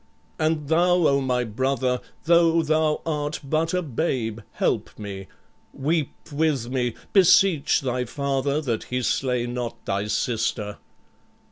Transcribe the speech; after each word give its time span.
And 0.39 0.67
thou, 0.67 1.05
O 1.05 1.21
my 1.21 1.43
brother, 1.43 2.01
though 2.23 2.63
thou 2.63 3.03
art 3.05 3.39
but 3.43 3.71
a 3.75 3.83
babe, 3.83 4.39
help 4.53 4.97
me. 4.97 5.27
Weep 5.75 6.15
with 6.31 6.71
me; 6.71 6.95
beseech 7.13 7.81
thy 7.81 8.05
father 8.05 8.61
that 8.61 8.85
he 8.85 9.03
slay 9.03 9.45
not 9.45 9.85
thy 9.85 10.07
sister. 10.07 10.77